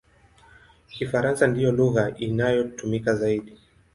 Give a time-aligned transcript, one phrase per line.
[0.93, 3.57] Kifaransa ndiyo lugha inayotumika zaidi.